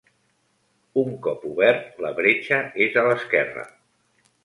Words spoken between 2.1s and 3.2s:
bretxa és a